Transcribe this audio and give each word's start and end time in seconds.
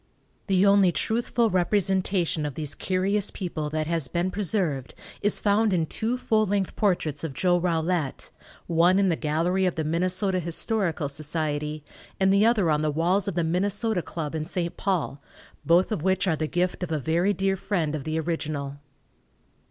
The 0.47 0.65
only 0.65 0.91
truthful 0.91 1.51
representation 1.51 2.43
of 2.43 2.55
these 2.55 2.73
curious 2.73 3.29
people 3.29 3.69
that 3.69 3.85
has 3.85 4.07
been 4.07 4.31
preserved 4.31 4.95
is 5.21 5.39
found 5.39 5.73
in 5.73 5.85
two 5.85 6.17
full 6.17 6.47
length 6.47 6.75
portraits 6.75 7.23
of 7.23 7.35
Joe 7.35 7.59
Rollette, 7.59 8.31
one 8.65 8.97
in 8.97 9.09
the 9.09 9.15
gallery 9.15 9.67
of 9.67 9.75
the 9.75 9.83
Minnesota 9.83 10.39
Historical 10.39 11.07
Society 11.07 11.83
and 12.19 12.33
the 12.33 12.47
other 12.47 12.71
on 12.71 12.81
the 12.81 12.89
walls 12.89 13.27
of 13.27 13.35
the 13.35 13.43
Minnesota 13.43 14.01
Club, 14.01 14.33
in 14.33 14.43
St. 14.43 14.75
Paul, 14.75 15.21
both 15.63 15.91
of 15.91 16.01
which 16.01 16.27
are 16.27 16.35
the 16.35 16.47
gift 16.47 16.81
of 16.81 16.91
a 16.91 16.97
very 16.97 17.31
dear 17.31 17.55
friend 17.55 17.93
of 17.93 18.03
the 18.03 18.19
original. 18.19 18.77